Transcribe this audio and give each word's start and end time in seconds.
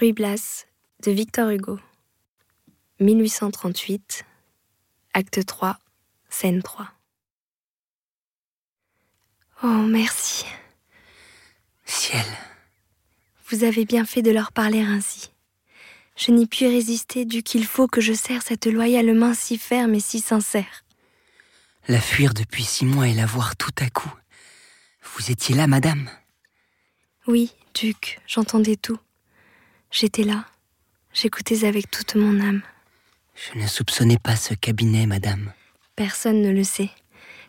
Ruy 0.00 0.14
Blas 0.14 0.64
de 1.04 1.12
Victor 1.12 1.50
Hugo. 1.50 1.78
1838, 3.00 4.24
acte 5.12 5.44
3, 5.44 5.78
scène 6.30 6.62
3. 6.62 6.88
Oh, 9.62 9.66
merci. 9.66 10.46
Ciel. 11.84 12.24
Vous 13.50 13.62
avez 13.62 13.84
bien 13.84 14.06
fait 14.06 14.22
de 14.22 14.30
leur 14.30 14.52
parler 14.52 14.80
ainsi. 14.80 15.34
Je 16.16 16.30
n'y 16.30 16.46
puis 16.46 16.66
résister 16.66 17.26
dû 17.26 17.42
qu'il 17.42 17.66
faut 17.66 17.86
que 17.86 18.00
je 18.00 18.14
serre 18.14 18.40
cette 18.40 18.64
loyale 18.64 19.12
main 19.12 19.34
si 19.34 19.58
ferme 19.58 19.94
et 19.94 20.00
si 20.00 20.20
sincère. 20.20 20.82
La 21.88 22.00
fuir 22.00 22.32
depuis 22.32 22.64
six 22.64 22.86
mois 22.86 23.06
et 23.06 23.12
la 23.12 23.26
voir 23.26 23.54
tout 23.54 23.74
à 23.78 23.90
coup. 23.90 24.14
Vous 25.14 25.30
étiez 25.30 25.54
là, 25.54 25.66
madame? 25.66 26.08
Oui, 27.26 27.52
duc, 27.74 28.18
j'entendais 28.26 28.76
tout. 28.76 28.98
J'étais 29.90 30.22
là, 30.22 30.44
j'écoutais 31.12 31.64
avec 31.64 31.90
toute 31.90 32.14
mon 32.14 32.40
âme. 32.40 32.62
Je 33.34 33.58
ne 33.58 33.66
soupçonnais 33.66 34.18
pas 34.18 34.36
ce 34.36 34.54
cabinet, 34.54 35.06
madame. 35.06 35.52
Personne 35.96 36.42
ne 36.42 36.50
le 36.50 36.62
sait. 36.62 36.90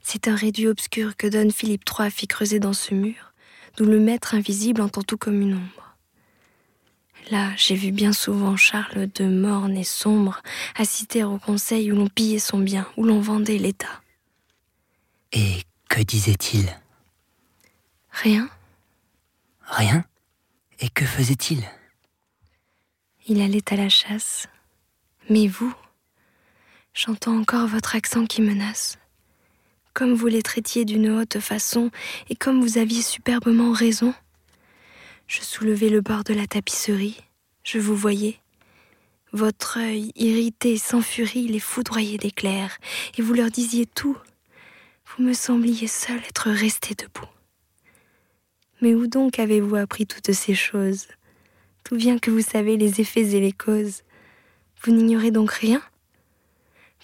C'est 0.01 0.27
un 0.27 0.35
réduit 0.35 0.67
obscur 0.67 1.15
que 1.15 1.27
donne 1.27 1.51
Philippe 1.51 1.83
III 1.87 2.09
fit 2.09 2.27
creuser 2.27 2.59
dans 2.59 2.73
ce 2.73 2.95
mur, 2.95 3.33
d'où 3.77 3.85
le 3.85 3.99
maître 3.99 4.33
invisible 4.33 4.81
entend 4.81 5.03
tout 5.03 5.17
comme 5.17 5.39
une 5.39 5.55
ombre. 5.55 5.95
Là, 7.29 7.51
j'ai 7.55 7.75
vu 7.75 7.91
bien 7.91 8.11
souvent 8.11 8.57
Charles 8.57 9.07
de 9.13 9.25
morne 9.25 9.77
et 9.77 9.83
sombre 9.83 10.41
assister 10.75 11.23
au 11.23 11.37
conseil 11.37 11.91
où 11.91 11.95
l'on 11.95 12.07
pillait 12.07 12.39
son 12.39 12.57
bien, 12.57 12.87
où 12.97 13.03
l'on 13.03 13.21
vendait 13.21 13.59
l'État. 13.59 14.01
Et 15.31 15.61
que 15.87 16.01
disait-il? 16.01 16.75
Rien. 18.09 18.49
Rien? 19.65 20.03
Et 20.79 20.89
que 20.89 21.05
faisait-il? 21.05 21.63
Il 23.31 23.41
allait 23.41 23.71
à 23.71 23.77
la 23.77 23.87
chasse. 23.87 24.47
Mais 25.29 25.47
vous, 25.47 25.73
j'entends 26.93 27.39
encore 27.39 27.65
votre 27.65 27.95
accent 27.95 28.25
qui 28.25 28.41
menace. 28.41 28.97
Comme 29.93 30.13
vous 30.13 30.27
les 30.27 30.41
traitiez 30.41 30.83
d'une 30.83 31.09
haute 31.09 31.39
façon 31.39 31.91
et 32.29 32.35
comme 32.35 32.61
vous 32.61 32.77
aviez 32.77 33.01
superbement 33.01 33.71
raison. 33.71 34.13
Je 35.27 35.41
soulevais 35.41 35.87
le 35.87 36.01
bord 36.01 36.25
de 36.25 36.33
la 36.33 36.45
tapisserie, 36.45 37.21
je 37.63 37.79
vous 37.79 37.95
voyais. 37.95 38.37
Votre 39.31 39.77
œil, 39.77 40.11
irrité 40.15 40.77
sans 40.77 41.01
furie, 41.01 41.47
les 41.47 41.61
foudroyait 41.61 42.17
d'éclairs, 42.17 42.77
et 43.17 43.21
vous 43.21 43.33
leur 43.33 43.49
disiez 43.49 43.85
tout. 43.85 44.17
Vous 45.05 45.23
me 45.23 45.31
sembliez 45.31 45.87
seul 45.87 46.17
être 46.17 46.49
resté 46.49 46.95
debout. 46.95 47.29
Mais 48.81 48.93
où 48.93 49.07
donc 49.07 49.39
avez-vous 49.39 49.77
appris 49.77 50.05
toutes 50.05 50.33
ces 50.33 50.53
choses? 50.53 51.07
D'où 51.85 51.97
vient 51.97 52.19
que 52.19 52.31
vous 52.31 52.41
savez 52.41 52.77
les 52.77 53.01
effets 53.01 53.35
et 53.35 53.39
les 53.39 53.51
causes 53.51 54.03
Vous 54.83 54.91
n'ignorez 54.91 55.31
donc 55.31 55.51
rien 55.51 55.81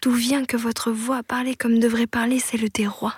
D'où 0.02 0.12
vient 0.12 0.46
que 0.46 0.58
votre 0.58 0.92
voix 0.92 1.24
parlait 1.24 1.56
comme 1.56 1.80
devrait 1.80 2.08
parler 2.08 2.40
celle 2.40 2.70
des 2.70 2.88
rois 2.88 3.16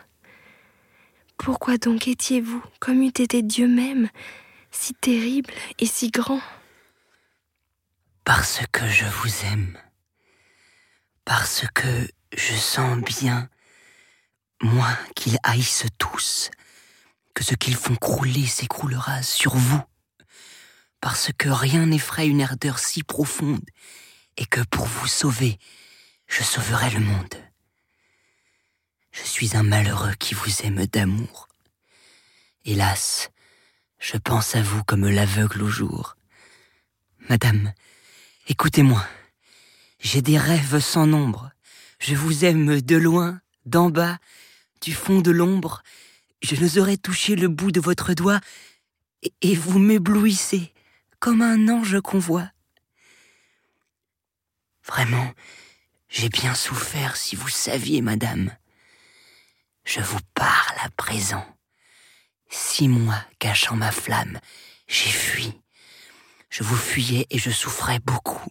Pourquoi 1.37 1.77
donc 1.77 2.07
étiez-vous, 2.07 2.63
comme 2.79 3.01
eût 3.01 3.07
été 3.07 3.41
Dieu 3.41 3.67
même, 3.67 4.09
si 4.71 4.93
terrible 4.93 5.53
et 5.79 5.85
si 5.85 6.09
grand 6.09 6.41
Parce 8.23 8.61
que 8.71 8.87
je 8.87 9.05
vous 9.05 9.45
aime. 9.51 9.77
Parce 11.25 11.65
que 11.73 12.07
je 12.35 12.53
sens 12.53 12.97
bien, 12.99 13.49
moi, 14.61 14.89
qu'ils 15.15 15.37
haïssent 15.43 15.85
tous, 15.97 16.49
que 17.33 17.43
ce 17.43 17.55
qu'ils 17.55 17.75
font 17.75 17.95
crouler 17.95 18.45
s'écroulera 18.45 19.21
sur 19.21 19.55
vous 19.55 19.81
parce 21.01 21.31
que 21.37 21.49
rien 21.49 21.85
n'effraie 21.85 22.27
une 22.27 22.41
ardeur 22.41 22.79
si 22.79 23.03
profonde, 23.03 23.65
et 24.37 24.45
que 24.45 24.61
pour 24.61 24.85
vous 24.85 25.07
sauver, 25.07 25.57
je 26.27 26.43
sauverai 26.43 26.89
le 26.91 26.99
monde. 26.99 27.35
Je 29.11 29.23
suis 29.23 29.55
un 29.57 29.63
malheureux 29.63 30.13
qui 30.19 30.33
vous 30.33 30.61
aime 30.63 30.85
d'amour. 30.85 31.47
Hélas, 32.65 33.31
je 33.97 34.17
pense 34.17 34.55
à 34.55 34.61
vous 34.61 34.83
comme 34.83 35.07
l'aveugle 35.07 35.63
au 35.63 35.69
jour. 35.69 36.15
Madame, 37.29 37.73
écoutez-moi. 38.47 39.05
J'ai 39.99 40.21
des 40.21 40.37
rêves 40.37 40.79
sans 40.79 41.05
nombre. 41.05 41.51
Je 41.99 42.15
vous 42.15 42.45
aime 42.45 42.81
de 42.81 42.95
loin, 42.95 43.41
d'en 43.65 43.89
bas, 43.89 44.17
du 44.81 44.93
fond 44.93 45.19
de 45.19 45.31
l'ombre. 45.31 45.83
Je 46.41 46.55
n'oserais 46.55 46.97
toucher 46.97 47.35
le 47.35 47.49
bout 47.49 47.71
de 47.71 47.81
votre 47.81 48.13
doigt, 48.13 48.39
et, 49.41 49.55
vous 49.55 49.79
m'éblouissez 49.79 50.71
comme 51.19 51.41
un 51.41 51.67
ange 51.67 51.99
qu'on 52.01 52.19
voit. 52.19 52.49
Vraiment, 54.85 55.33
j'ai 56.07 56.29
bien 56.29 56.55
souffert 56.55 57.15
si 57.15 57.35
vous 57.35 57.49
saviez, 57.49 58.01
madame. 58.01 58.55
Je 59.83 60.01
vous 60.01 60.19
parle 60.33 60.75
à 60.83 60.89
présent. 60.91 61.45
Six 62.49 62.87
mois 62.87 63.23
cachant 63.37 63.75
ma 63.75 63.91
flamme, 63.91 64.39
j'ai 64.87 65.11
fui. 65.11 65.53
Je 66.49 66.63
vous 66.63 66.75
fuyais 66.75 67.27
et 67.29 67.37
je 67.37 67.51
souffrais 67.51 67.99
beaucoup. 67.99 68.49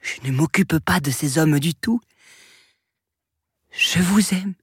Je 0.00 0.20
ne 0.22 0.30
m'occupe 0.30 0.78
pas 0.78 1.00
de 1.00 1.10
ces 1.10 1.38
hommes 1.38 1.58
du 1.58 1.74
tout. 1.74 2.00
Je 3.70 3.98
vous 3.98 4.34
aime. 4.34 4.54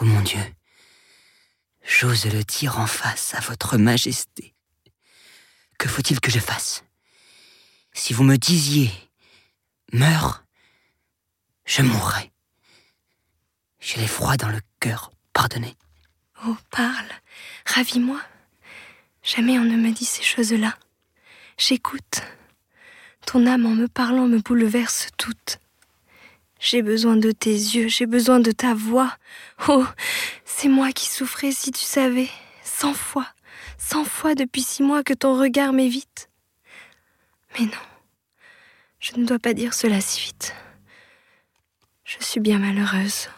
Oh 0.00 0.04
mon 0.04 0.20
Dieu, 0.22 0.40
j'ose 1.84 2.26
le 2.26 2.44
dire 2.44 2.78
en 2.78 2.86
face 2.86 3.34
à 3.34 3.40
votre 3.40 3.76
majesté. 3.76 4.51
Que 5.78 5.88
faut-il 5.88 6.20
que 6.20 6.30
je 6.30 6.38
fasse? 6.38 6.84
Si 7.92 8.12
vous 8.12 8.24
me 8.24 8.36
disiez 8.36 8.90
meurs, 9.92 10.44
je 11.64 11.82
mourrais. 11.82 12.30
J'ai 13.80 14.00
l'effroi 14.00 14.36
dans 14.36 14.48
le 14.48 14.60
cœur, 14.80 15.12
pardonnez. 15.32 15.76
Oh, 16.46 16.56
parle, 16.70 17.08
ravis-moi. 17.66 18.20
Jamais 19.22 19.58
on 19.58 19.64
ne 19.64 19.76
me 19.76 19.92
dit 19.92 20.04
ces 20.04 20.22
choses-là. 20.22 20.76
J'écoute. 21.58 22.22
Ton 23.26 23.46
âme 23.46 23.66
en 23.66 23.74
me 23.74 23.88
parlant 23.88 24.26
me 24.26 24.38
bouleverse 24.38 25.08
toute. 25.16 25.58
J'ai 26.58 26.82
besoin 26.82 27.16
de 27.16 27.32
tes 27.32 27.50
yeux, 27.50 27.88
j'ai 27.88 28.06
besoin 28.06 28.40
de 28.40 28.52
ta 28.52 28.74
voix. 28.74 29.16
Oh, 29.68 29.86
c'est 30.44 30.68
moi 30.68 30.92
qui 30.92 31.08
souffrais 31.08 31.52
si 31.52 31.72
tu 31.72 31.84
savais, 31.84 32.30
cent 32.64 32.94
fois 32.94 33.28
cent 33.82 34.04
fois 34.04 34.34
depuis 34.34 34.62
six 34.62 34.82
mois 34.82 35.02
que 35.02 35.12
ton 35.12 35.38
regard 35.38 35.72
m'évite. 35.72 36.30
Mais 37.54 37.66
non, 37.66 37.84
je 39.00 39.16
ne 39.16 39.26
dois 39.26 39.38
pas 39.38 39.54
dire 39.54 39.74
cela 39.74 40.00
si 40.00 40.20
vite. 40.20 40.54
Je 42.04 42.16
suis 42.20 42.40
bien 42.40 42.58
malheureuse. 42.58 43.28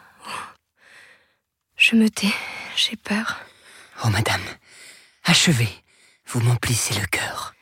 Je 1.76 1.96
me 1.96 2.08
tais, 2.08 2.32
j'ai 2.76 2.96
peur. 2.96 3.40
Oh, 4.04 4.08
madame, 4.10 4.42
achevez, 5.24 5.68
vous 6.26 6.40
m'emplissez 6.40 6.94
le 7.00 7.06
cœur. 7.06 7.54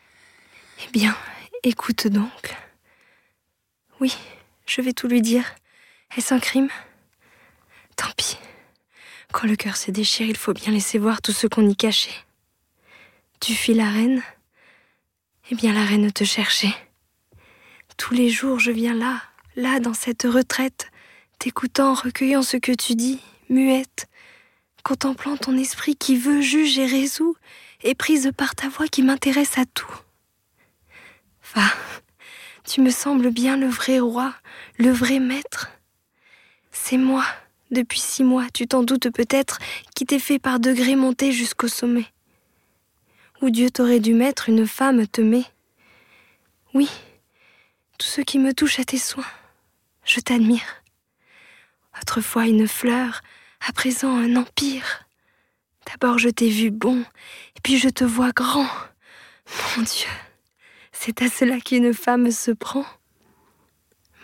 Eh 0.85 0.91
bien, 0.91 1.17
écoute 1.63 2.09
donc. 2.09 2.55
Oui, 4.01 4.15
je 4.67 4.81
vais 4.83 4.93
tout 4.93 5.09
lui 5.09 5.23
dire. 5.23 5.55
Est-ce 6.17 6.35
un 6.35 6.41
crime? 6.41 6.69
Tant 7.97 8.11
pis. 8.17 8.37
Quand 9.33 9.47
le 9.47 9.57
cœur 9.57 9.77
se 9.77 9.91
déchire, 9.91 10.27
il 10.27 10.37
faut 10.37 10.53
bien 10.53 10.73
laisser 10.73 10.99
voir 10.99 11.23
tout 11.23 11.33
ce 11.33 11.47
qu'on 11.47 11.67
y 11.67 11.77
cachait. 11.77 12.15
Tu 13.43 13.55
fuis 13.55 13.75
la 13.75 13.91
reine? 13.91 14.23
Eh 15.51 15.57
bien, 15.57 15.73
la 15.73 15.85
reine 15.85 16.13
te 16.13 16.23
cherchait. 16.23 16.77
Tous 17.97 18.15
les 18.15 18.31
jours, 18.31 18.61
je 18.61 18.71
viens 18.71 18.95
là, 18.95 19.21
là, 19.57 19.81
dans 19.81 19.95
cette 19.95 20.23
retraite, 20.23 20.93
t'écoutant, 21.41 21.95
recueillant 21.95 22.43
ce 22.43 22.57
que 22.57 22.71
tu 22.71 22.95
dis, 22.95 23.19
muette. 23.49 24.07
contemplant 24.85 25.37
ton 25.37 25.59
esprit 25.59 25.97
qui 25.97 26.17
veut, 26.17 26.41
juge 26.41 26.79
et 26.79 26.87
résout, 26.87 27.35
et 27.83 27.97
prise 27.97 28.31
par 28.37 28.55
ta 28.55 28.69
voix 28.69 28.87
qui 28.87 29.03
m'intéresse 29.03 29.59
à 29.59 29.65
tout. 29.65 29.93
Va, 31.57 31.67
tu 32.65 32.81
me 32.81 32.91
sembles 32.91 33.31
bien 33.31 33.57
le 33.57 33.67
vrai 33.67 33.99
roi, 33.99 34.37
le 34.79 34.93
vrai 34.93 35.19
maître. 35.19 35.69
C'est 36.71 36.97
moi, 36.97 37.25
depuis 37.73 37.99
six 37.99 38.23
mois, 38.23 38.47
tu 38.55 38.69
t'en 38.69 38.85
doutes 38.85 39.11
peut-être, 39.11 39.59
qui 39.97 40.07
t'ai 40.07 40.21
fait 40.21 40.39
par 40.39 40.61
degrés 40.61 40.95
monter 40.95 41.33
jusqu'au 41.33 41.67
sommet. 41.67 42.07
Où 43.43 43.51
Dieu 43.51 43.71
t'aurait 43.71 43.99
dû 43.99 44.15
mettre, 44.15 44.49
une 44.49 44.69
femme 44.69 45.05
te 45.09 45.21
met. 45.21 45.45
Oui, 46.75 46.89
tout 47.99 48.07
ce 48.07 48.21
qui 48.21 48.39
me 48.39 48.55
touche 48.55 48.79
à 48.79 48.85
tes 48.85 48.99
soins, 48.99 49.27
je 50.05 50.21
t'admire. 50.21 50.83
Autrefois 52.01 52.47
une 52.47 52.69
fleur, 52.69 53.21
à 53.67 53.73
présent 53.73 54.17
un 54.17 54.37
empire. 54.37 55.09
D'abord 55.87 56.19
je 56.19 56.29
t'ai 56.29 56.51
vu 56.51 56.71
bon, 56.71 57.01
et 57.01 57.61
puis 57.65 57.79
je 57.79 57.89
te 57.89 58.05
vois 58.05 58.31
grand. 58.31 58.69
Mon 59.77 59.83
Dieu, 59.83 60.09
c'est 60.93 61.21
à 61.21 61.29
cela 61.29 61.59
qu'une 61.59 61.93
femme 61.93 62.31
se 62.31 62.53
prend. 62.53 62.87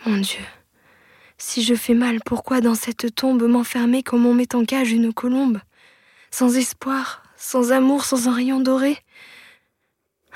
Mon 0.05 0.19
Dieu, 0.19 0.45
si 1.37 1.61
je 1.61 1.75
fais 1.75 1.93
mal, 1.93 2.19
pourquoi 2.25 2.61
dans 2.61 2.73
cette 2.73 3.13
tombe 3.15 3.43
m'enfermer 3.43 4.01
comme 4.01 4.25
on 4.25 4.33
met 4.33 4.55
en 4.55 4.63
cage 4.63 4.93
une 4.93 5.13
colombe 5.13 5.59
Sans 6.31 6.55
espoir, 6.55 7.21
sans 7.39 7.71
amour, 7.71 8.03
sans 8.03 8.27
un 8.27 8.33
rayon 8.33 8.59
doré 8.59 8.99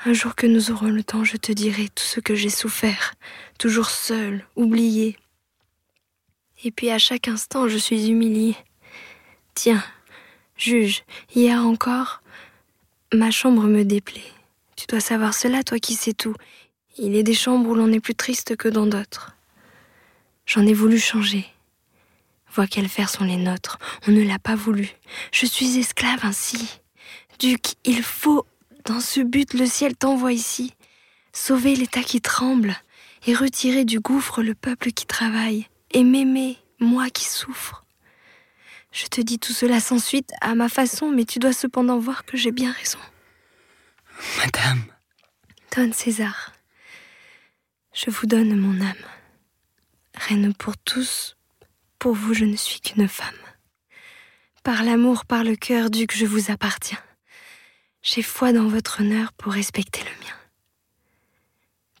Un 0.06 0.14
jour 0.14 0.34
que 0.34 0.46
nous 0.46 0.70
aurons 0.70 0.88
le 0.88 1.04
temps, 1.04 1.22
je 1.22 1.36
te 1.36 1.52
dirai 1.52 1.88
tout 1.94 2.02
ce 2.02 2.18
que 2.18 2.34
j'ai 2.34 2.48
souffert, 2.48 3.14
toujours 3.58 3.90
seul, 3.90 4.44
oublié. 4.56 5.16
Et 6.64 6.70
puis 6.70 6.90
à 6.90 6.98
chaque 6.98 7.28
instant, 7.28 7.68
je 7.68 7.76
suis 7.76 8.08
humiliée. 8.08 8.56
Tiens, 9.54 9.84
juge, 10.56 11.04
hier 11.34 11.64
encore, 11.64 12.22
ma 13.12 13.30
chambre 13.30 13.64
me 13.64 13.84
déplaît. 13.84 14.32
Tu 14.74 14.86
dois 14.86 15.00
savoir 15.00 15.34
cela, 15.34 15.62
toi 15.62 15.78
qui 15.78 15.94
sais 15.94 16.14
tout. 16.14 16.34
Il 16.96 17.14
est 17.16 17.22
des 17.22 17.34
chambres 17.34 17.68
où 17.68 17.74
l'on 17.74 17.92
est 17.92 18.00
plus 18.00 18.14
triste 18.14 18.56
que 18.56 18.68
dans 18.68 18.86
d'autres. 18.86 19.36
J'en 20.46 20.66
ai 20.66 20.72
voulu 20.72 20.98
changer. 20.98 21.46
Vois 22.50 22.66
quels 22.66 22.88
fers 22.88 23.10
sont 23.10 23.24
les 23.24 23.36
nôtres. 23.36 23.78
On 24.08 24.10
ne 24.12 24.22
l'a 24.22 24.38
pas 24.38 24.54
voulu. 24.54 24.90
Je 25.32 25.44
suis 25.44 25.78
esclave 25.78 26.20
ainsi. 26.22 26.80
Duc, 27.38 27.74
il 27.84 28.02
faut, 28.02 28.46
dans 28.84 29.00
ce 29.00 29.20
but, 29.20 29.54
le 29.54 29.66
ciel 29.66 29.96
t'envoie 29.96 30.32
ici. 30.32 30.74
Sauver 31.32 31.74
l'État 31.74 32.02
qui 32.02 32.20
tremble 32.20 32.76
et 33.26 33.34
retirer 33.34 33.84
du 33.84 34.00
gouffre 34.00 34.42
le 34.42 34.54
peuple 34.54 34.92
qui 34.92 35.06
travaille. 35.06 35.66
Et 35.90 36.04
m'aimer, 36.04 36.58
moi 36.80 37.10
qui 37.10 37.24
souffre. 37.24 37.84
Je 38.92 39.06
te 39.06 39.20
dis 39.20 39.38
tout 39.38 39.52
cela 39.52 39.80
sans 39.80 39.98
suite, 39.98 40.32
à 40.40 40.54
ma 40.54 40.68
façon, 40.68 41.10
mais 41.10 41.24
tu 41.24 41.38
dois 41.38 41.52
cependant 41.52 41.98
voir 41.98 42.24
que 42.24 42.36
j'ai 42.36 42.52
bien 42.52 42.72
raison. 42.72 42.98
Madame. 44.38 44.84
Donne 45.74 45.92
César. 45.92 46.52
Je 47.92 48.10
vous 48.10 48.26
donne 48.26 48.56
mon 48.56 48.80
âme. 48.80 48.94
Reine 50.16 50.54
pour 50.54 50.76
tous, 50.76 51.36
pour 51.98 52.14
vous 52.14 52.34
je 52.34 52.44
ne 52.44 52.56
suis 52.56 52.80
qu'une 52.80 53.08
femme. 53.08 53.34
Par 54.62 54.84
l'amour, 54.84 55.26
par 55.26 55.42
le 55.42 55.56
cœur, 55.56 55.90
duc, 55.90 56.16
je 56.16 56.26
vous 56.26 56.50
appartiens. 56.50 56.98
J'ai 58.04 58.20
foi 58.20 58.52
dans 58.52 58.68
votre 58.68 59.00
honneur 59.00 59.32
pour 59.32 59.54
respecter 59.54 60.02
le 60.02 60.26
mien. 60.26 60.36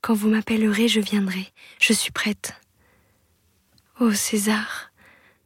Quand 0.02 0.12
vous 0.12 0.28
m'appellerez, 0.28 0.86
je 0.86 1.00
viendrai. 1.00 1.50
Je 1.80 1.94
suis 1.94 2.12
prête. 2.12 2.52
Ô 3.98 4.12
César, 4.12 4.90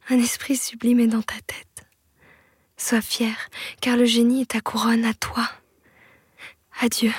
un 0.09 0.19
esprit 0.19 0.57
sublime 0.57 0.99
est 0.99 1.07
dans 1.07 1.21
ta 1.21 1.39
tête. 1.47 1.87
Sois 2.75 2.99
fier, 2.99 3.49
car 3.79 3.95
le 3.95 4.03
génie 4.03 4.41
est 4.41 4.51
ta 4.51 4.59
couronne 4.59 5.05
à 5.05 5.13
toi. 5.13 5.49
Adieu. 6.81 7.13